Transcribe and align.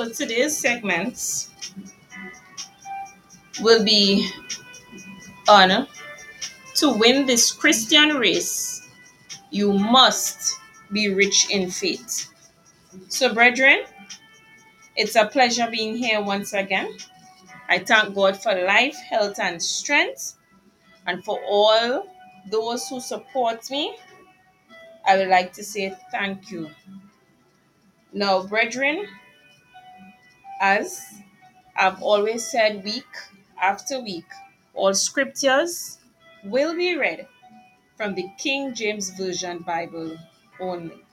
So 0.00 0.08
today's 0.08 0.56
segments 0.56 1.50
will 3.60 3.84
be 3.84 4.30
on 5.46 5.86
to 6.76 6.90
win 6.90 7.26
this 7.26 7.52
Christian 7.52 8.16
race, 8.16 8.88
you 9.50 9.74
must 9.74 10.58
be 10.90 11.12
rich 11.12 11.50
in 11.50 11.70
faith. 11.70 12.32
So, 13.08 13.34
brethren, 13.34 13.80
it's 14.96 15.16
a 15.16 15.26
pleasure 15.26 15.68
being 15.70 15.94
here 15.94 16.22
once 16.22 16.54
again. 16.54 16.96
I 17.68 17.80
thank 17.80 18.14
God 18.14 18.42
for 18.42 18.54
life, 18.54 18.96
health, 18.96 19.38
and 19.38 19.62
strength, 19.62 20.38
and 21.06 21.22
for 21.26 21.38
all 21.46 22.06
those 22.50 22.88
who 22.88 23.00
support 23.00 23.70
me. 23.70 23.94
I 25.06 25.18
would 25.18 25.28
like 25.28 25.52
to 25.52 25.62
say 25.62 25.94
thank 26.10 26.50
you. 26.50 26.70
Now, 28.14 28.44
brethren, 28.44 29.06
as 30.60 31.02
I've 31.76 32.02
always 32.02 32.46
said 32.46 32.84
week 32.84 33.06
after 33.60 34.00
week, 34.00 34.26
all 34.74 34.94
scriptures 34.94 35.98
will 36.44 36.76
be 36.76 36.96
read 36.96 37.26
from 37.96 38.14
the 38.14 38.28
King 38.38 38.74
James 38.74 39.10
Version 39.10 39.60
Bible 39.60 40.18
only. 40.60 41.04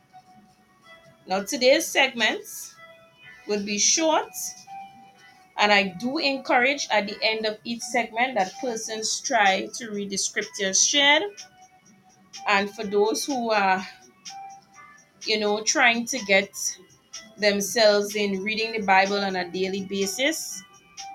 Now, 1.27 1.43
today's 1.43 1.85
segments 1.87 2.75
will 3.47 3.63
be 3.65 3.79
short, 3.79 4.31
and 5.57 5.71
I 5.71 5.83
do 5.99 6.17
encourage 6.17 6.87
at 6.91 7.07
the 7.07 7.17
end 7.21 7.45
of 7.45 7.57
each 7.63 7.81
segment 7.81 8.35
that 8.35 8.53
persons 8.61 9.21
try 9.21 9.67
to 9.75 9.89
read 9.91 10.09
the 10.09 10.17
scriptures 10.17 10.81
shared. 10.85 11.23
And 12.47 12.69
for 12.69 12.83
those 12.83 13.25
who 13.25 13.51
are, 13.51 13.85
you 15.25 15.39
know, 15.39 15.63
trying 15.63 16.05
to 16.07 16.19
get 16.25 16.49
themselves 17.37 18.15
in 18.15 18.43
reading 18.43 18.73
the 18.73 18.85
Bible 18.85 19.17
on 19.17 19.35
a 19.35 19.49
daily 19.49 19.83
basis, 19.85 20.63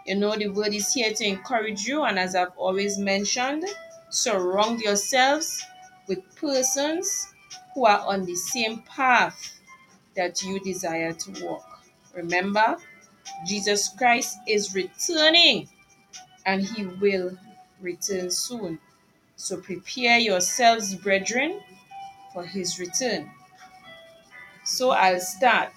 you 0.06 0.16
know, 0.16 0.36
the 0.36 0.48
word 0.48 0.74
is 0.74 0.92
here 0.92 1.12
to 1.12 1.24
encourage 1.24 1.84
you. 1.84 2.02
And 2.04 2.18
as 2.18 2.34
I've 2.34 2.56
always 2.56 2.98
mentioned, 2.98 3.64
surround 4.10 4.80
yourselves 4.80 5.64
with 6.08 6.18
persons 6.36 7.28
who 7.74 7.86
are 7.86 8.00
on 8.00 8.24
the 8.24 8.34
same 8.34 8.82
path 8.82 9.58
that 10.16 10.42
you 10.42 10.60
desire 10.60 11.12
to 11.12 11.44
walk. 11.44 11.82
Remember, 12.14 12.76
Jesus 13.46 13.88
Christ 13.96 14.38
is 14.46 14.74
returning 14.74 15.68
and 16.44 16.62
he 16.62 16.86
will 16.86 17.36
return 17.80 18.30
soon. 18.30 18.78
So 19.36 19.56
prepare 19.56 20.18
yourselves, 20.18 20.94
brethren, 20.94 21.60
for 22.32 22.44
his 22.44 22.78
return. 22.78 23.30
So 24.64 24.90
I'll 24.90 25.20
start. 25.20 25.72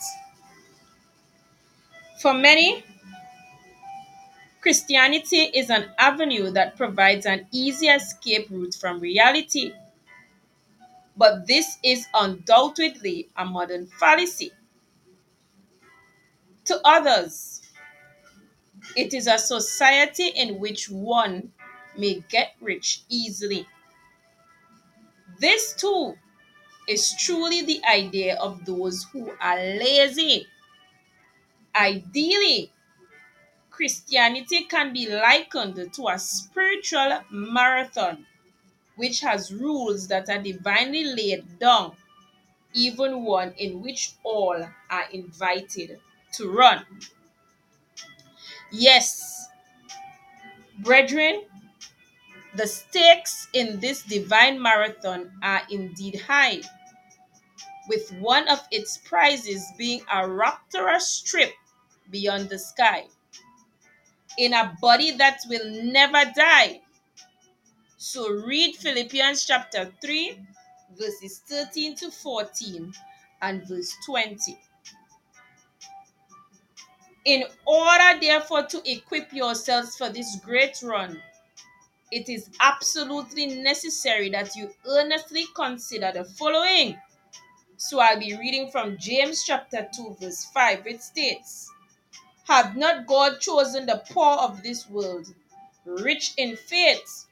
For 2.22 2.34
many, 2.34 2.84
Christianity 4.60 5.44
is 5.44 5.70
an 5.70 5.92
avenue 5.98 6.52
that 6.52 6.76
provides 6.76 7.26
an 7.26 7.48
easy 7.54 7.88
escape 7.88 8.50
route 8.50 8.76
from 8.76 9.00
reality. 9.00 9.72
But 11.18 11.48
this 11.48 11.80
is 11.82 12.06
undoubtedly 12.14 13.30
a 13.36 13.44
modern 13.44 13.88
fallacy. 13.88 14.52
To 16.66 16.82
others, 16.86 17.62
it 18.96 19.14
is 19.14 19.28
a 19.28 19.38
society 19.38 20.28
in 20.30 20.60
which 20.60 20.90
one 20.90 21.52
may 21.98 22.24
get 22.30 22.56
rich 22.62 23.02
easily. 23.10 23.68
This 25.40 25.74
too 25.76 26.18
is 26.88 27.16
truly 27.20 27.62
the 27.62 27.84
idea 27.86 28.38
of 28.38 28.66
those 28.66 29.06
who 29.14 29.32
are 29.42 29.58
lazy. 29.58 30.48
Ideally, 31.76 32.72
Christianity 33.70 34.64
can 34.64 34.92
be 34.92 35.06
likened 35.08 35.94
to 35.94 36.08
a 36.08 36.18
spiritual 36.18 37.22
marathon 37.30 38.26
which 38.96 39.22
has 39.22 39.54
rules 39.54 40.08
that 40.10 40.30
are 40.30 40.42
divinely 40.42 41.04
laid 41.06 41.60
down, 41.60 41.98
even 42.74 43.24
one 43.24 43.54
in 43.54 43.82
which 43.82 44.14
all 44.24 44.70
are 44.90 45.10
invited 45.12 46.00
to 46.34 46.50
run. 46.52 46.86
Yes, 48.72 49.50
brethren, 50.80 51.44
the 52.56 52.66
stakes 52.66 53.48
in 53.54 53.80
this 53.82 54.02
divine 54.02 54.60
marathon 54.60 55.32
are 55.44 55.62
indeed 55.70 56.22
high, 56.22 56.60
with 57.88 58.12
one 58.20 58.48
of 58.48 58.68
its 58.70 58.98
prizes 58.98 59.72
being 59.78 60.02
a 60.12 60.30
rapturous 60.30 61.20
trip 61.22 61.54
beyond 62.12 62.50
the 62.50 62.60
sky 62.60 63.06
in 64.38 64.54
a 64.54 64.76
body 64.82 65.12
that 65.12 65.40
will 65.48 65.84
never 65.84 66.32
die. 66.36 66.82
So 67.98 68.30
read 68.30 68.76
Philippians 68.76 69.46
chapter 69.46 69.92
3, 70.02 70.40
verses 70.98 71.42
13 71.48 71.96
to 71.96 72.12
14 72.12 72.94
and 73.42 73.68
verse 73.68 73.94
20. 74.06 74.58
In 77.26 77.44
order, 77.66 78.20
therefore, 78.22 78.64
to 78.68 78.92
equip 78.92 79.34
yourselves 79.34 79.96
for 79.98 80.10
this 80.10 80.38
great 80.44 80.78
run, 80.84 81.20
it 82.12 82.30
is 82.30 82.50
absolutely 82.62 83.48
necessary 83.48 84.30
that 84.30 84.56
you 84.56 84.70
earnestly 84.88 85.46
consider 85.56 86.12
the 86.14 86.24
following. 86.24 87.00
So 87.78 88.00
I'll 88.00 88.20
be 88.20 88.38
reading 88.38 88.70
from 88.70 88.98
James 88.98 89.44
chapter 89.44 89.88
2, 89.96 90.18
verse 90.22 90.46
5. 90.54 90.86
It 90.86 91.02
states, 91.02 91.72
Have 92.46 92.78
not 92.78 93.08
God 93.08 93.40
chosen 93.40 93.88
the 93.88 94.04
poor 94.12 94.34
of 94.34 94.62
this 94.62 94.88
world, 94.88 95.34
rich 95.84 96.34
in 96.38 96.56
faith, 96.56 97.26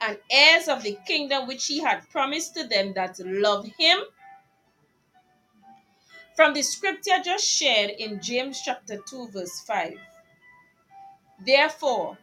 and 0.00 0.18
heirs 0.30 0.66
of 0.66 0.82
the 0.82 0.98
kingdom 1.06 1.46
which 1.46 1.66
he 1.66 1.80
had 1.80 2.08
promised 2.08 2.54
to 2.54 2.64
them 2.64 2.94
that 2.94 3.18
love 3.18 3.66
him? 3.78 4.00
From 6.34 6.54
the 6.54 6.62
scripture 6.62 7.18
just 7.22 7.44
shared 7.44 7.90
in 7.90 8.22
James 8.22 8.62
chapter 8.64 8.98
2, 9.10 9.28
verse 9.28 9.60
5. 9.66 9.98
Therefore, 11.44 12.16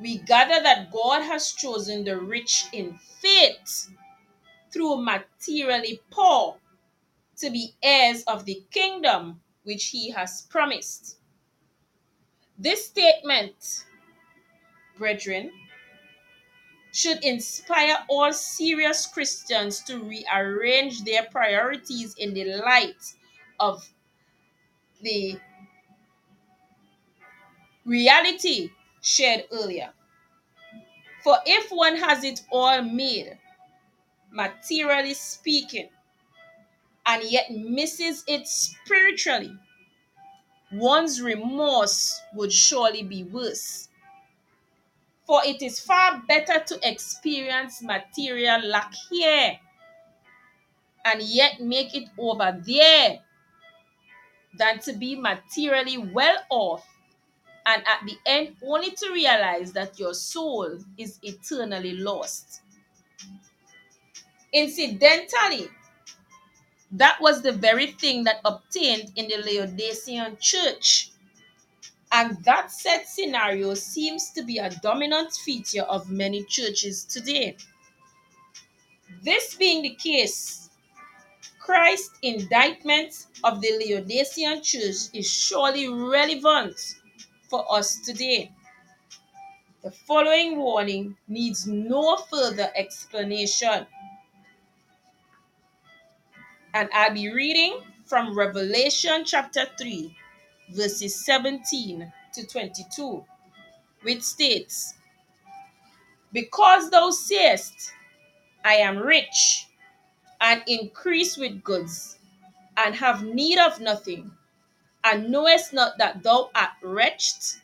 we 0.00 0.18
gather 0.18 0.60
that 0.60 0.90
God 0.90 1.22
has 1.22 1.52
chosen 1.52 2.02
the 2.02 2.18
rich 2.18 2.64
in 2.72 2.98
faith 3.20 3.90
through 4.72 5.02
materially 5.02 6.00
poor 6.10 6.56
to 7.36 7.50
be 7.50 7.74
heirs 7.80 8.24
of 8.24 8.44
the 8.44 8.64
kingdom 8.72 9.41
which 9.64 9.86
he 9.86 10.10
has 10.10 10.42
promised. 10.42 11.16
This 12.58 12.86
statement, 12.86 13.84
brethren, 14.98 15.50
should 16.92 17.24
inspire 17.24 17.96
all 18.08 18.32
serious 18.32 19.06
Christians 19.06 19.82
to 19.84 19.98
rearrange 19.98 21.04
their 21.04 21.24
priorities 21.24 22.14
in 22.18 22.34
the 22.34 22.56
light 22.56 23.02
of 23.58 23.88
the 25.00 25.38
reality 27.84 28.70
shared 29.00 29.44
earlier. 29.50 29.90
For 31.24 31.38
if 31.46 31.70
one 31.70 31.96
has 31.96 32.24
it 32.24 32.42
all 32.50 32.82
made, 32.82 33.38
materially 34.30 35.14
speaking, 35.14 35.88
and 37.06 37.22
yet 37.24 37.50
misses 37.50 38.24
it 38.26 38.46
spiritually, 38.46 39.56
one's 40.72 41.20
remorse 41.20 42.20
would 42.34 42.52
surely 42.52 43.02
be 43.02 43.24
worse. 43.24 43.88
For 45.26 45.40
it 45.44 45.62
is 45.62 45.80
far 45.80 46.22
better 46.26 46.60
to 46.60 46.88
experience 46.88 47.82
material 47.82 48.60
lack 48.60 48.92
here 49.10 49.58
and 51.04 51.22
yet 51.22 51.60
make 51.60 51.94
it 51.94 52.08
over 52.18 52.60
there 52.64 53.20
than 54.58 54.78
to 54.80 54.92
be 54.92 55.16
materially 55.16 55.98
well 55.98 56.38
off 56.50 56.86
and 57.66 57.82
at 57.86 58.00
the 58.06 58.16
end 58.26 58.56
only 58.64 58.90
to 58.90 59.10
realize 59.12 59.72
that 59.72 59.98
your 59.98 60.14
soul 60.14 60.78
is 60.98 61.18
eternally 61.22 61.96
lost. 61.96 62.62
Incidentally, 64.52 65.68
that 66.92 67.20
was 67.20 67.42
the 67.42 67.52
very 67.52 67.86
thing 67.92 68.24
that 68.24 68.40
obtained 68.44 69.12
in 69.16 69.28
the 69.28 69.38
Laodicean 69.38 70.36
church 70.40 71.12
and 72.12 72.36
that 72.44 72.70
said 72.70 73.04
scenario 73.06 73.72
seems 73.72 74.30
to 74.32 74.42
be 74.44 74.58
a 74.58 74.68
dominant 74.82 75.32
feature 75.32 75.82
of 75.82 76.10
many 76.10 76.44
churches 76.44 77.04
today. 77.04 77.56
This 79.22 79.54
being 79.54 79.82
the 79.82 79.94
case, 79.94 80.68
Christ's 81.58 82.18
indictment 82.20 83.26
of 83.44 83.62
the 83.62 83.70
Laodicean 83.78 84.62
church 84.62 85.08
is 85.14 85.30
surely 85.30 85.88
relevant 85.88 86.76
for 87.48 87.64
us 87.74 87.96
today. 88.00 88.52
The 89.82 89.90
following 89.90 90.58
warning 90.58 91.16
needs 91.28 91.66
no 91.66 92.16
further 92.30 92.70
explanation. 92.76 93.86
And 96.74 96.88
I'll 96.92 97.12
be 97.12 97.30
reading 97.32 97.80
from 98.06 98.36
Revelation 98.36 99.24
chapter 99.26 99.66
3, 99.78 100.16
verses 100.70 101.24
17 101.24 102.12
to 102.34 102.46
22, 102.46 103.24
which 104.02 104.22
states, 104.22 104.94
Because 106.32 106.90
thou 106.90 107.10
sayest, 107.10 107.92
I 108.64 108.74
am 108.76 108.98
rich, 108.98 109.66
and 110.40 110.62
increase 110.66 111.36
with 111.36 111.62
goods, 111.62 112.18
and 112.76 112.94
have 112.94 113.22
need 113.22 113.58
of 113.58 113.78
nothing, 113.80 114.30
and 115.04 115.30
knowest 115.30 115.74
not 115.74 115.98
that 115.98 116.22
thou 116.22 116.50
art 116.54 116.70
wretched, 116.82 117.60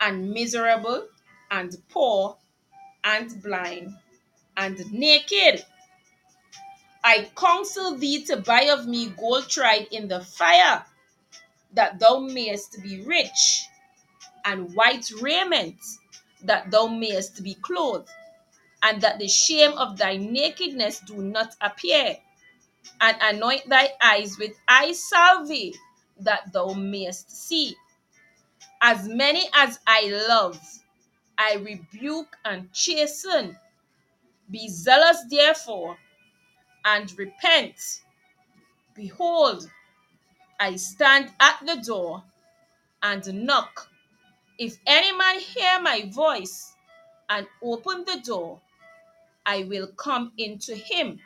and 0.00 0.30
miserable, 0.32 1.08
and 1.50 1.76
poor, 1.88 2.36
and 3.02 3.42
blind, 3.42 3.92
and 4.56 4.92
naked. 4.92 5.64
I 7.04 7.30
counsel 7.36 7.96
thee 7.96 8.24
to 8.26 8.36
buy 8.36 8.62
of 8.62 8.86
me 8.86 9.08
gold 9.08 9.48
tried 9.48 9.88
in 9.90 10.08
the 10.08 10.20
fire, 10.20 10.84
that 11.72 11.98
thou 11.98 12.18
mayest 12.20 12.82
be 12.82 13.02
rich, 13.02 13.66
and 14.44 14.74
white 14.74 15.10
raiment, 15.20 15.80
that 16.44 16.70
thou 16.70 16.86
mayest 16.86 17.42
be 17.42 17.54
clothed, 17.54 18.08
and 18.82 19.00
that 19.00 19.18
the 19.18 19.28
shame 19.28 19.72
of 19.72 19.96
thy 19.96 20.16
nakedness 20.16 21.00
do 21.00 21.16
not 21.16 21.54
appear, 21.60 22.16
and 23.00 23.16
anoint 23.20 23.68
thy 23.68 23.90
eyes 24.02 24.38
with 24.38 24.52
eye 24.68 24.92
salve, 24.92 25.74
that 26.20 26.52
thou 26.52 26.72
mayest 26.74 27.30
see. 27.30 27.76
As 28.80 29.08
many 29.08 29.48
as 29.54 29.78
I 29.86 30.08
love, 30.28 30.60
I 31.38 31.54
rebuke 31.54 32.36
and 32.44 32.72
chasten. 32.72 33.58
Be 34.50 34.68
zealous, 34.68 35.24
therefore, 35.30 35.96
and 36.84 37.12
repent. 37.18 38.02
Behold, 38.94 39.70
I 40.60 40.76
stand 40.76 41.32
at 41.40 41.60
the 41.66 41.76
door 41.76 42.22
and 43.02 43.46
knock. 43.46 43.88
If 44.58 44.76
any 44.86 45.16
man 45.16 45.40
hear 45.40 45.80
my 45.80 46.08
voice 46.12 46.74
and 47.28 47.46
open 47.62 48.04
the 48.04 48.20
door, 48.24 48.60
I 49.44 49.64
will 49.64 49.88
come 49.88 50.32
into 50.38 50.74
him 50.74 51.18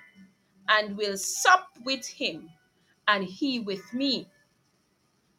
and 0.69 0.97
will 0.97 1.17
sup 1.17 1.69
with 1.85 2.07
him, 2.07 2.51
and 3.07 3.25
he 3.25 3.61
with 3.61 3.93
me. 3.93 4.29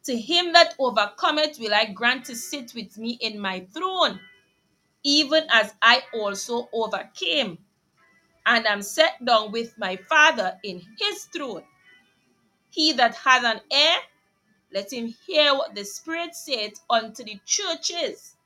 To 0.04 0.16
him 0.16 0.52
that 0.52 0.74
overcometh 0.78 1.58
will 1.58 1.74
I 1.74 1.86
grant 1.86 2.26
to 2.26 2.36
sit 2.36 2.72
with 2.74 2.96
me 2.96 3.18
in 3.20 3.38
my 3.38 3.66
throne, 3.74 4.20
even 5.02 5.44
as 5.50 5.74
I 5.82 6.02
also 6.14 6.68
overcame 6.72 7.58
and 8.48 8.66
am 8.66 8.80
set 8.80 9.22
down 9.24 9.52
with 9.52 9.76
my 9.78 9.96
Father 9.96 10.58
in 10.64 10.80
his 10.98 11.24
throne. 11.24 11.62
He 12.70 12.92
that 12.94 13.14
hath 13.14 13.44
an 13.44 13.60
ear, 13.70 13.96
let 14.72 14.92
him 14.92 15.14
hear 15.26 15.54
what 15.54 15.74
the 15.74 15.84
Spirit 15.84 16.34
saith 16.34 16.80
unto 16.88 17.22
the 17.24 17.38
churches. 17.44 18.36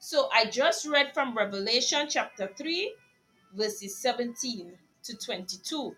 So 0.00 0.28
I 0.32 0.46
just 0.46 0.86
read 0.86 1.14
from 1.14 1.36
Revelation 1.36 2.06
chapter 2.08 2.50
3, 2.56 2.94
verses 3.54 3.96
17 3.98 4.72
to 5.04 5.16
22. 5.16 5.94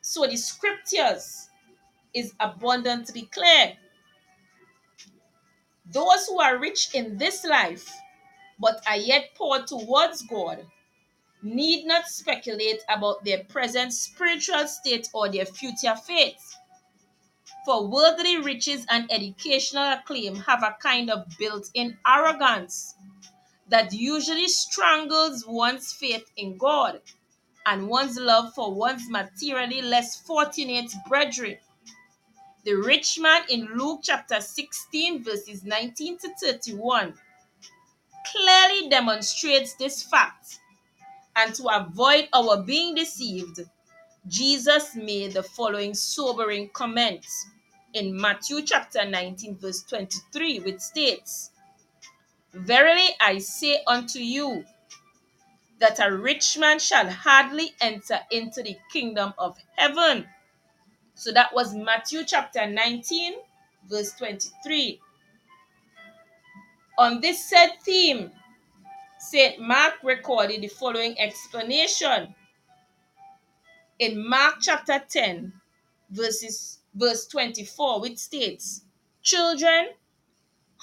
So 0.00 0.26
the 0.26 0.36
scriptures 0.36 1.50
is 2.14 2.32
abundantly 2.38 3.22
clear. 3.32 3.74
Those 5.90 6.26
who 6.26 6.40
are 6.40 6.58
rich 6.58 6.94
in 6.94 7.16
this 7.18 7.44
life, 7.44 7.90
but 8.60 8.82
are 8.86 8.96
yet 8.96 9.30
poor 9.36 9.62
towards 9.62 10.22
God, 10.22 10.64
need 11.42 11.86
not 11.86 12.06
speculate 12.06 12.80
about 12.88 13.24
their 13.24 13.44
present 13.44 13.92
spiritual 13.92 14.66
state 14.66 15.08
or 15.12 15.28
their 15.28 15.46
future 15.46 15.94
fate. 15.94 16.40
For 17.64 17.86
worldly 17.86 18.38
riches 18.38 18.86
and 18.88 19.10
educational 19.12 19.92
acclaim 19.92 20.36
have 20.36 20.62
a 20.62 20.76
kind 20.80 21.10
of 21.10 21.26
built 21.38 21.70
in 21.74 21.98
arrogance 22.06 22.94
that 23.68 23.92
usually 23.92 24.48
strangles 24.48 25.46
one's 25.46 25.92
faith 25.92 26.24
in 26.36 26.56
God 26.56 27.00
and 27.66 27.88
one's 27.88 28.18
love 28.18 28.54
for 28.54 28.72
one's 28.72 29.10
materially 29.10 29.82
less 29.82 30.16
fortunate 30.16 30.90
brethren. 31.08 31.58
The 32.64 32.74
rich 32.74 33.18
man 33.18 33.42
in 33.48 33.66
Luke 33.76 34.00
chapter 34.02 34.40
16, 34.40 35.22
verses 35.22 35.64
19 35.64 36.18
to 36.18 36.34
31, 36.40 37.14
clearly 38.32 38.88
demonstrates 38.88 39.74
this 39.74 40.02
fact. 40.02 40.60
And 41.38 41.54
to 41.54 41.68
avoid 41.68 42.28
our 42.32 42.60
being 42.64 42.96
deceived, 42.96 43.60
Jesus 44.26 44.96
made 44.96 45.34
the 45.34 45.42
following 45.44 45.94
sobering 45.94 46.68
comments 46.70 47.46
in 47.94 48.20
Matthew 48.20 48.62
chapter 48.62 49.08
19, 49.08 49.56
verse 49.56 49.84
23, 49.84 50.58
which 50.58 50.80
states, 50.80 51.52
Verily 52.52 53.06
I 53.20 53.38
say 53.38 53.84
unto 53.86 54.18
you, 54.18 54.64
that 55.78 56.00
a 56.04 56.12
rich 56.12 56.58
man 56.58 56.80
shall 56.80 57.08
hardly 57.08 57.70
enter 57.80 58.18
into 58.32 58.64
the 58.64 58.76
kingdom 58.92 59.32
of 59.38 59.56
heaven. 59.76 60.26
So 61.14 61.30
that 61.34 61.54
was 61.54 61.72
Matthew 61.72 62.24
chapter 62.24 62.66
19, 62.66 63.34
verse 63.88 64.10
23. 64.14 65.00
On 66.98 67.20
this 67.20 67.48
said 67.48 67.74
theme, 67.84 68.32
St. 69.18 69.60
Mark 69.60 69.94
recorded 70.02 70.62
the 70.62 70.68
following 70.68 71.18
explanation. 71.18 72.34
In 73.98 74.28
Mark 74.28 74.56
chapter 74.60 75.02
10, 75.08 75.52
verses 76.10 76.78
verse 76.94 77.26
24, 77.26 78.00
which 78.00 78.18
states, 78.18 78.84
Children, 79.22 79.88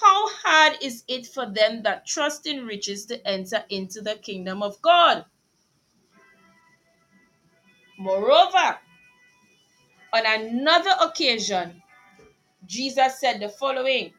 how 0.01 0.27
hard 0.43 0.77
is 0.81 1.03
it 1.07 1.25
for 1.25 1.45
them 1.45 1.83
that 1.83 2.05
trust 2.05 2.45
in 2.45 2.65
riches 2.65 3.05
to 3.05 3.25
enter 3.25 3.63
into 3.69 4.01
the 4.01 4.15
kingdom 4.15 4.61
of 4.61 4.81
God? 4.81 5.25
Moreover, 7.97 8.77
on 10.13 10.25
another 10.25 10.91
occasion, 11.01 11.81
Jesus 12.65 13.19
said 13.19 13.39
the 13.39 13.47
following 13.47 14.13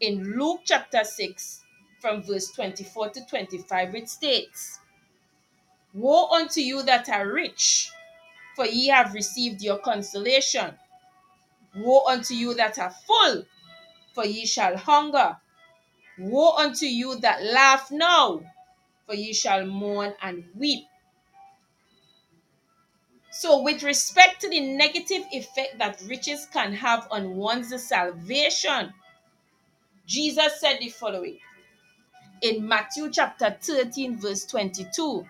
in 0.00 0.36
Luke 0.36 0.62
chapter 0.64 1.04
6, 1.04 1.59
from 2.00 2.22
verse 2.22 2.50
24 2.50 3.10
to 3.10 3.26
25, 3.26 3.94
it 3.94 4.08
states, 4.08 4.80
Woe 5.92 6.28
unto 6.28 6.60
you 6.60 6.82
that 6.84 7.08
are 7.08 7.30
rich, 7.30 7.90
for 8.56 8.64
ye 8.64 8.88
have 8.88 9.12
received 9.12 9.60
your 9.60 9.78
consolation. 9.78 10.74
Woe 11.76 12.04
unto 12.06 12.34
you 12.34 12.54
that 12.54 12.78
are 12.78 12.94
full, 13.06 13.44
for 14.14 14.24
ye 14.24 14.46
shall 14.46 14.76
hunger. 14.76 15.36
Woe 16.18 16.52
unto 16.56 16.86
you 16.86 17.16
that 17.20 17.42
laugh 17.42 17.90
now, 17.90 18.40
for 19.06 19.14
ye 19.14 19.32
shall 19.32 19.66
mourn 19.66 20.14
and 20.22 20.44
weep. 20.54 20.86
So, 23.32 23.62
with 23.62 23.82
respect 23.82 24.40
to 24.40 24.48
the 24.48 24.60
negative 24.60 25.22
effect 25.32 25.78
that 25.78 26.02
riches 26.06 26.46
can 26.52 26.72
have 26.72 27.06
on 27.10 27.36
one's 27.36 27.72
salvation, 27.82 28.92
Jesus 30.06 30.60
said 30.60 30.78
the 30.80 30.88
following 30.88 31.38
in 32.42 32.66
Matthew 32.66 33.10
chapter 33.10 33.56
13, 33.60 34.18
verse 34.18 34.44
22. 34.46 35.26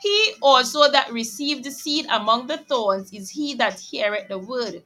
He 0.00 0.32
also 0.40 0.90
that 0.90 1.12
received 1.12 1.64
the 1.64 1.70
seed 1.70 2.06
among 2.10 2.46
the 2.46 2.58
thorns 2.58 3.12
is 3.12 3.30
he 3.30 3.54
that 3.54 3.78
heareth 3.80 4.28
the 4.28 4.38
word, 4.38 4.82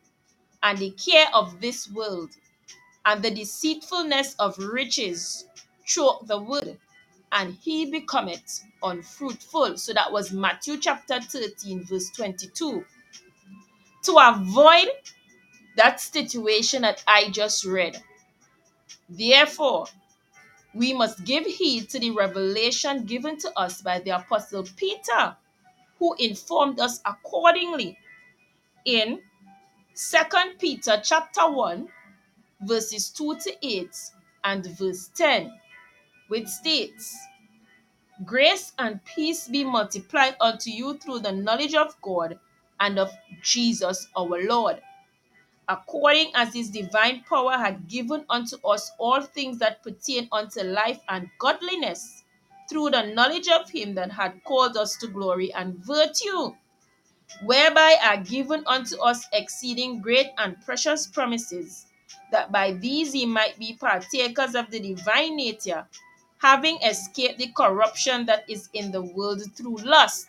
and 0.62 0.78
the 0.78 0.90
care 0.92 1.28
of 1.34 1.60
this 1.60 1.90
world, 1.90 2.30
and 3.04 3.22
the 3.22 3.30
deceitfulness 3.30 4.34
of 4.38 4.58
riches 4.58 5.46
choke 5.86 6.26
the 6.26 6.38
word, 6.40 6.78
and 7.32 7.54
he 7.62 7.90
becometh 7.90 8.64
unfruitful. 8.82 9.78
So 9.78 9.92
that 9.92 10.12
was 10.12 10.32
Matthew 10.32 10.78
chapter 10.78 11.20
13, 11.20 11.84
verse 11.84 12.10
22. 12.10 12.84
To 14.04 14.16
avoid 14.18 14.88
that 15.76 16.00
situation 16.00 16.82
that 16.82 17.04
I 17.06 17.30
just 17.30 17.64
read, 17.64 18.02
therefore, 19.08 19.86
we 20.74 20.92
must 20.92 21.24
give 21.24 21.46
heed 21.46 21.88
to 21.90 21.98
the 21.98 22.10
revelation 22.10 23.04
given 23.04 23.38
to 23.38 23.58
us 23.58 23.80
by 23.80 24.00
the 24.00 24.10
apostle 24.10 24.64
Peter, 24.76 25.36
who 25.98 26.14
informed 26.18 26.80
us 26.80 27.00
accordingly 27.06 27.96
in 28.84 29.20
2 29.94 30.18
Peter 30.58 31.00
chapter 31.02 31.48
1 31.50 31.88
verses 32.62 33.10
2 33.10 33.36
to 33.36 33.52
8 33.62 33.88
and 34.44 34.66
verse 34.76 35.08
10 35.14 35.52
which 36.28 36.46
states 36.48 37.16
grace 38.24 38.72
and 38.78 39.02
peace 39.04 39.48
be 39.48 39.64
multiplied 39.64 40.36
unto 40.40 40.70
you 40.70 40.98
through 40.98 41.20
the 41.20 41.32
knowledge 41.32 41.74
of 41.74 42.00
God 42.02 42.38
and 42.80 42.98
of 42.98 43.10
Jesus 43.42 44.08
our 44.16 44.42
Lord 44.44 44.80
according 45.68 46.30
as 46.34 46.52
his 46.52 46.70
divine 46.70 47.22
power 47.28 47.52
had 47.52 47.88
given 47.88 48.24
unto 48.28 48.56
us 48.66 48.92
all 48.98 49.20
things 49.20 49.58
that 49.58 49.82
pertain 49.82 50.28
unto 50.32 50.62
life 50.62 51.00
and 51.08 51.30
godliness, 51.38 52.24
through 52.68 52.90
the 52.90 53.02
knowledge 53.14 53.48
of 53.48 53.68
him 53.70 53.94
that 53.94 54.10
had 54.10 54.42
called 54.44 54.76
us 54.76 54.96
to 54.96 55.06
glory 55.06 55.52
and 55.54 55.76
virtue, 55.84 56.54
whereby 57.44 57.96
are 58.02 58.18
given 58.18 58.62
unto 58.66 59.00
us 59.02 59.26
exceeding 59.32 60.00
great 60.00 60.28
and 60.38 60.60
precious 60.64 61.06
promises, 61.06 61.86
that 62.30 62.50
by 62.50 62.72
these 62.72 63.14
ye 63.14 63.26
might 63.26 63.58
be 63.58 63.74
partakers 63.74 64.54
of 64.54 64.70
the 64.70 64.80
divine 64.80 65.36
nature, 65.36 65.86
having 66.38 66.76
escaped 66.82 67.38
the 67.38 67.48
corruption 67.56 68.26
that 68.26 68.44
is 68.48 68.68
in 68.74 68.92
the 68.92 69.02
world 69.02 69.42
through 69.54 69.76
lust. 69.76 70.26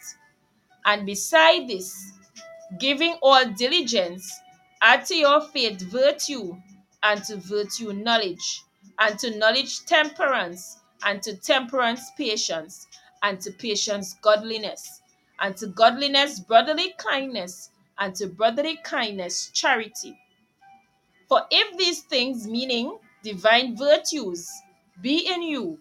And 0.86 1.06
beside 1.06 1.68
this, 1.68 2.14
giving 2.80 3.18
all 3.22 3.46
diligence, 3.46 4.32
add 4.86 5.04
to 5.04 5.16
your 5.16 5.42
faith 5.42 5.82
virtue, 5.82 6.56
and 7.02 7.24
to 7.24 7.38
virtue 7.38 7.92
knowledge, 7.92 8.62
and 9.00 9.18
to 9.18 9.36
knowledge 9.36 9.84
temperance, 9.86 10.78
and 11.04 11.24
to 11.24 11.36
temperance 11.38 12.12
patience, 12.16 12.86
and 13.24 13.42
to 13.42 13.52
patience 13.52 14.16
godliness, 14.22 15.02
and 15.40 15.58
to 15.58 15.66
godliness 15.66 16.40
brotherly 16.40 16.94
kindness, 17.00 17.72
and 17.98 18.14
to 18.14 18.28
brotherly 18.28 18.78
kindness 18.84 19.50
charity. 19.56 20.16
For 21.28 21.42
if 21.50 21.76
these 21.80 22.02
things, 22.04 22.48
meaning 22.48 23.00
divine 23.24 23.76
virtues, 23.76 24.48
be 25.02 25.28
in 25.34 25.42
you 25.42 25.80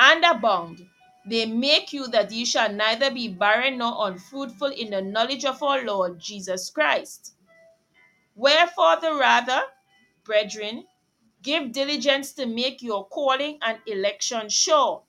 and 0.00 0.24
abound, 0.24 0.84
they 1.30 1.46
make 1.46 1.92
you 1.92 2.08
that 2.08 2.32
ye 2.32 2.44
shall 2.44 2.72
neither 2.72 3.12
be 3.12 3.28
barren 3.28 3.78
nor 3.78 4.08
unfruitful 4.08 4.72
in 4.72 4.90
the 4.90 5.00
knowledge 5.00 5.44
of 5.44 5.62
our 5.62 5.84
Lord 5.84 6.18
Jesus 6.18 6.70
Christ. 6.70 7.35
Wherefore, 8.36 9.00
the 9.00 9.14
rather, 9.14 9.62
brethren, 10.22 10.86
give 11.42 11.72
diligence 11.72 12.32
to 12.34 12.44
make 12.44 12.82
your 12.82 13.08
calling 13.08 13.58
and 13.62 13.78
election 13.86 14.50
sure. 14.50 15.02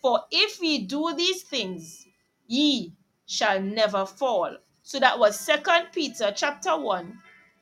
For 0.00 0.22
if 0.30 0.62
ye 0.62 0.86
do 0.86 1.12
these 1.14 1.42
things, 1.42 2.06
ye 2.46 2.94
shall 3.26 3.60
never 3.60 4.06
fall. 4.06 4.56
So 4.82 5.00
that 5.00 5.18
was 5.18 5.38
Second 5.38 5.88
Peter 5.92 6.32
chapter 6.34 6.78
1, 6.78 7.18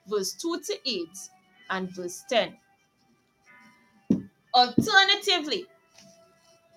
verse 0.06 0.34
2 0.34 0.60
to 0.66 0.78
8 0.84 1.08
and 1.70 1.90
verse 1.90 2.22
10. 2.28 2.56
Alternatively, 4.54 5.66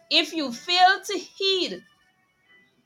if 0.10 0.33
you 0.33 0.51
fail 0.51 1.01
to 1.05 1.17
heed 1.17 1.83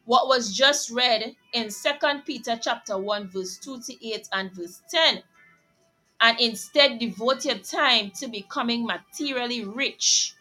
what 0.05 0.27
was 0.27 0.55
just 0.55 0.91
read 0.91 1.35
in 1.53 1.69
Second 1.69 2.23
Peter 2.25 2.57
chapter 2.61 2.97
1 2.97 3.29
verse 3.29 3.57
2 3.57 3.81
to 3.81 4.07
8 4.07 4.29
and 4.31 4.51
verse 4.51 4.81
10 4.89 5.23
and 6.21 6.39
instead 6.39 6.99
devote 6.99 7.45
your 7.45 7.57
time 7.57 8.11
to 8.19 8.27
becoming 8.27 8.85
materially 8.85 9.65
rich, 9.65 10.33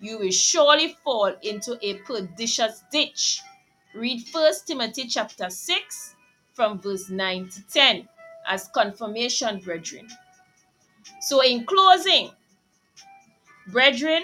you 0.00 0.18
will 0.18 0.30
surely 0.30 0.96
fall 1.04 1.32
into 1.42 1.78
a 1.82 1.94
pernicious 1.98 2.82
ditch. 2.90 3.40
Read 3.94 4.24
1 4.30 4.52
Timothy 4.66 5.06
chapter 5.06 5.48
6 5.48 6.16
from 6.52 6.80
verse 6.80 7.08
9 7.08 7.48
to 7.48 7.62
10 7.68 8.08
as 8.48 8.68
confirmation, 8.68 9.60
brethren. 9.60 10.08
So, 11.20 11.42
in 11.42 11.64
closing, 11.64 12.30
brethren, 13.68 14.22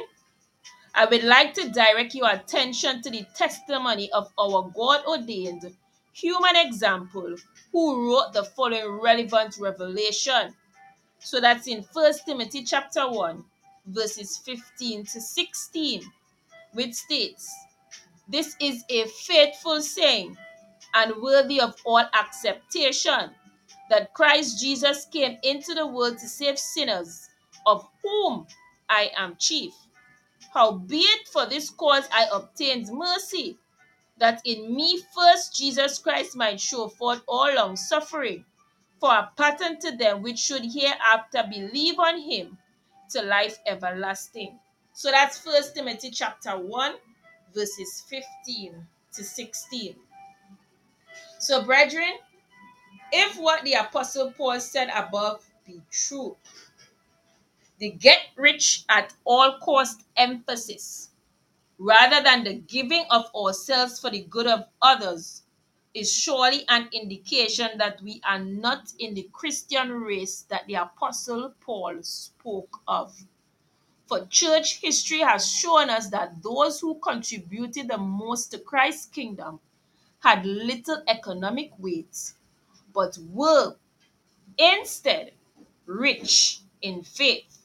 I 0.95 1.07
would 1.07 1.25
like 1.25 1.55
to 1.55 1.71
direct 1.71 2.15
your 2.15 2.31
attention 2.31 3.01
to 3.03 3.11
the 3.11 3.25
testimony 3.35 4.13
of 4.13 4.31
our 4.39 4.71
God 4.75 5.05
ordained 5.07 5.75
human 6.13 6.57
example 6.57 7.35
who 7.73 8.11
wrote 8.11 8.35
the 8.35 8.45
following 8.45 9.01
relevant 9.01 9.57
revelation. 9.59 10.55
So 11.19 11.41
that's 11.41 11.67
in 11.67 11.85
1 11.95 12.13
Timothy 12.27 12.65
chapter 12.65 13.11
1, 13.11 13.43
verses 13.87 14.37
15 14.45 15.07
to 15.07 15.21
16, 15.21 16.03
which 16.75 16.93
states, 16.93 17.51
This 18.29 18.55
is 18.61 18.85
a 18.91 19.07
faithful 19.07 19.81
saying 19.81 20.37
and 20.95 21.17
worthy 21.23 21.59
of 21.59 21.75
all 21.87 22.05
acceptation 22.13 23.31
that 23.89 24.13
Christ 24.13 24.61
Jesus 24.61 25.07
came 25.07 25.39
into 25.43 25.73
the 25.73 25.87
world 25.87 26.19
to 26.19 26.29
save 26.29 26.59
sinners, 26.59 27.31
of 27.65 27.87
whom 28.03 28.47
I 28.91 29.11
am 29.17 29.37
chief. 29.39 29.73
Howbeit 30.53 31.29
for 31.33 31.47
this 31.47 31.71
cause 31.71 32.09
I 32.13 32.29
obtained 32.33 32.91
mercy, 32.93 33.59
that 34.19 34.43
in 34.45 34.75
me 34.75 35.03
first 35.15 35.57
Jesus 35.57 35.99
Christ 35.99 36.37
might 36.37 36.61
show 36.61 36.89
forth 36.89 37.23
all 37.27 37.55
long 37.55 37.77
suffering, 37.77 38.45
for 39.01 39.11
a 39.11 39.31
pattern 39.37 39.79
to 39.81 39.97
them 39.97 40.23
which 40.23 40.39
should 40.39 40.65
hereafter 40.65 41.45
believe 41.51 41.99
on 41.99 42.21
him 42.21 42.59
to 43.11 43.23
life 43.23 43.59
everlasting. 43.67 44.59
So 44.93 45.11
that's 45.11 45.39
First 45.39 45.75
Timothy 45.75 46.11
chapter 46.11 46.59
1, 46.59 46.95
verses 47.55 48.05
15 48.09 48.87
to 49.15 49.25
16. 49.25 49.97
So, 51.39 51.65
brethren, 51.65 52.13
if 53.11 53.37
what 53.39 53.65
the 53.65 53.75
Apostle 53.75 54.33
Paul 54.33 54.61
said 54.61 54.89
above 54.95 55.45
be 55.67 55.81
true, 55.91 56.37
the 57.83 57.91
get 57.91 58.21
rich 58.37 58.85
at 58.89 59.13
all 59.25 59.59
cost 59.59 60.05
emphasis 60.17 61.11
rather 61.79 62.23
than 62.23 62.45
the 62.45 62.55
giving 62.55 63.05
of 63.11 63.25
ourselves 63.35 63.99
for 63.99 64.09
the 64.09 64.23
good 64.31 64.47
of 64.47 64.67
others 64.81 65.43
is 65.93 66.13
surely 66.13 66.65
an 66.69 66.89
indication 66.93 67.71
that 67.79 68.01
we 68.01 68.21
are 68.25 68.39
not 68.39 68.93
in 69.01 69.15
the 69.15 69.29
Christian 69.33 69.91
race 69.91 70.43
that 70.43 70.65
the 70.69 70.75
Apostle 70.75 71.55
Paul 71.59 71.97
spoke 72.03 72.79
of. 72.87 73.13
For 74.07 74.27
church 74.27 74.81
history 74.81 75.19
has 75.19 75.51
shown 75.51 75.91
us 75.91 76.09
that 76.11 76.41
those 76.41 76.79
who 76.79 77.01
contributed 77.01 77.89
the 77.89 77.99
most 77.99 78.53
to 78.53 78.61
Christ's 78.61 79.07
kingdom 79.07 79.59
had 80.21 80.47
little 80.47 81.03
economic 81.09 81.73
weight, 81.81 82.33
but 82.95 83.19
were 83.33 83.75
instead 84.57 85.33
rich 85.85 86.61
in 86.81 87.03
faith 87.03 87.62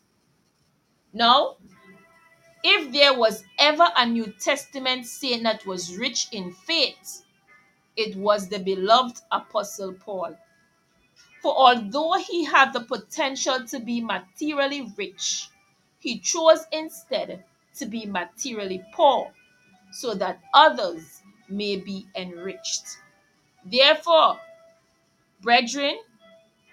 now, 1.13 1.57
if 2.63 2.91
there 2.91 3.13
was 3.13 3.43
ever 3.59 3.87
a 3.95 4.05
New 4.05 4.33
Testament 4.39 5.05
saint 5.05 5.43
that 5.43 5.65
was 5.65 5.97
rich 5.97 6.27
in 6.31 6.53
faith, 6.53 7.23
it 7.95 8.15
was 8.15 8.49
the 8.49 8.59
beloved 8.59 9.21
Apostle 9.31 9.93
Paul. 9.93 10.37
For 11.41 11.55
although 11.55 12.13
he 12.13 12.43
had 12.45 12.73
the 12.73 12.81
potential 12.81 13.65
to 13.67 13.79
be 13.79 14.01
materially 14.01 14.93
rich, 14.97 15.49
he 15.99 16.19
chose 16.19 16.65
instead 16.71 17.43
to 17.75 17.85
be 17.85 18.05
materially 18.05 18.83
poor 18.93 19.33
so 19.91 20.13
that 20.15 20.41
others 20.53 21.21
may 21.49 21.77
be 21.77 22.07
enriched. 22.15 22.85
Therefore, 23.65 24.39
brethren, 25.41 25.99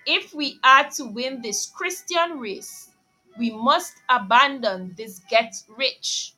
if 0.06 0.34
we 0.34 0.58
are 0.64 0.90
to 0.92 1.04
win 1.06 1.42
this 1.42 1.66
Christian 1.66 2.38
race, 2.38 2.90
we 3.38 3.50
must 3.50 3.94
abandon 4.08 4.94
this 4.96 5.20
get 5.28 5.54
rich 5.76 6.34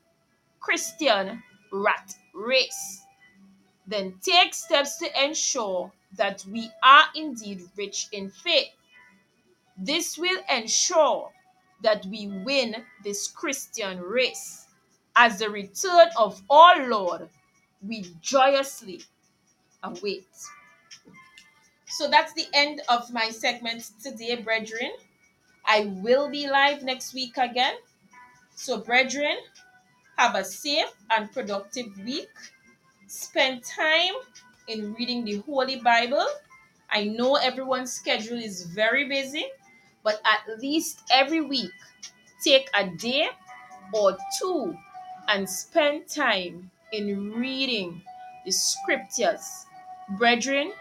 Christian 0.61 1.43
rat 1.73 2.15
race. 2.35 3.03
Then 3.87 4.15
take 4.23 4.55
steps 4.55 4.99
to 4.99 5.25
ensure 5.25 5.93
that 6.17 6.45
we 6.51 6.71
are 6.83 7.05
indeed 7.15 7.63
rich 7.77 8.09
in 8.13 8.31
faith. 8.31 8.71
This 9.79 10.17
will 10.19 10.41
ensure 10.51 11.31
that 11.83 12.05
we 12.07 12.29
win 12.45 12.77
this 13.05 13.29
Christian 13.29 14.01
race. 14.01 14.67
As 15.15 15.39
the 15.39 15.51
return 15.51 16.09
of 16.19 16.43
our 16.51 16.89
Lord, 16.89 17.29
we 17.87 18.07
joyously 18.21 19.03
await. 19.83 20.27
So 21.87 22.09
that's 22.11 22.33
the 22.35 22.47
end 22.53 22.83
of 22.89 23.13
my 23.13 23.31
segment 23.31 23.91
today, 24.03 24.37
brethren. 24.37 24.91
I 25.67 25.87
will 26.03 26.31
be 26.31 26.49
live 26.49 26.83
next 26.83 27.15
week 27.15 27.37
again. 27.37 27.75
So, 28.57 28.79
brethren, 28.79 29.39
have 30.19 30.35
a 30.35 30.45
safe 30.45 30.93
and 31.11 31.33
productive 31.33 31.97
week. 32.05 32.31
Spend 33.09 33.65
time 33.65 34.15
in 34.69 34.95
reading 34.95 35.25
the 35.25 35.39
Holy 35.39 35.77
Bible. 35.81 36.27
I 36.91 37.05
know 37.05 37.37
everyone's 37.37 37.93
schedule 37.93 38.39
is 38.39 38.65
very 38.65 39.09
busy, 39.09 39.47
but 40.05 40.21
at 40.25 40.61
least 40.61 41.03
every 41.11 41.41
week, 41.43 41.73
take 42.43 42.69
a 42.75 42.87
day 42.89 43.29
or 43.93 44.17
two 44.39 44.77
and 45.29 45.49
spend 45.49 46.09
time 46.09 46.71
in 46.93 47.33
reading 47.33 48.03
the 48.45 48.53
scriptures. 48.53 49.67
Brethren, 50.19 50.73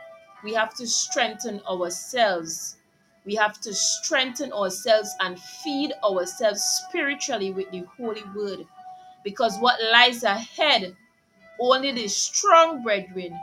we 0.43 0.53
have 0.53 0.73
to 0.75 0.87
strengthen 0.87 1.61
ourselves 1.69 2.77
we 3.25 3.35
have 3.35 3.59
to 3.61 3.73
strengthen 3.73 4.53
ourselves 4.53 5.13
and 5.19 5.39
feed 5.39 5.93
ourselves 6.03 6.61
spiritually 6.63 7.51
with 7.51 7.71
the 7.71 7.83
Holy 7.97 8.23
Word. 8.35 8.65
Because 9.23 9.57
what 9.59 9.79
lies 9.91 10.23
ahead, 10.23 10.95
only 11.59 11.91
the 11.91 12.07
strong 12.07 12.83
brethren 12.83 13.39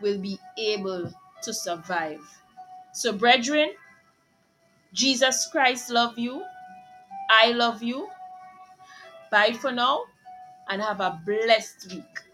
will 0.00 0.18
be 0.18 0.38
able 0.58 1.12
to 1.42 1.54
survive. 1.54 2.20
So, 2.92 3.12
brethren, 3.12 3.70
Jesus 4.92 5.46
Christ 5.52 5.90
love 5.90 6.18
you. 6.18 6.44
I 7.30 7.52
love 7.52 7.82
you. 7.82 8.08
Bye 9.30 9.52
for 9.52 9.72
now 9.72 10.04
and 10.68 10.82
have 10.82 11.00
a 11.00 11.20
blessed 11.24 11.92
week. 11.92 12.25